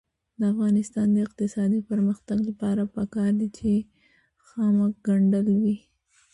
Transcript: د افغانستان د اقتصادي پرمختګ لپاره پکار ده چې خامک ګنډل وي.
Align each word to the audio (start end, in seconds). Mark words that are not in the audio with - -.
د 0.39 0.41
افغانستان 0.53 1.07
د 1.11 1.17
اقتصادي 1.27 1.79
پرمختګ 1.89 2.37
لپاره 2.49 2.81
پکار 2.95 3.31
ده 3.39 3.47
چې 3.57 3.71
خامک 4.47 4.93
ګنډل 5.07 5.47
وي. 5.63 5.77